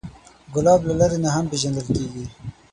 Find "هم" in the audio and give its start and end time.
1.35-1.45